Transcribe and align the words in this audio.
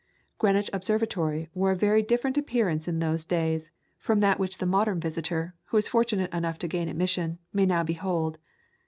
Greenwich 0.39 0.67
Observatory 0.73 1.47
wore 1.53 1.69
a 1.69 1.75
very 1.75 2.01
different 2.01 2.35
appearance 2.35 2.87
in 2.87 2.97
those 2.97 3.23
days, 3.23 3.69
from 3.99 4.19
that 4.19 4.39
which 4.39 4.57
the 4.57 4.65
modern 4.65 4.99
visitor, 4.99 5.53
who 5.65 5.77
is 5.77 5.87
fortunate 5.87 6.33
enough 6.33 6.57
to 6.57 6.67
gain 6.67 6.89
admission, 6.89 7.37
may 7.53 7.67
now 7.67 7.83
behold. 7.83 8.39